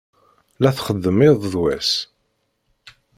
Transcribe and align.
La 0.61 0.71
txeddem 0.77 1.19
iḍ 1.27 1.39
d 1.51 1.53
wass. 1.61 1.91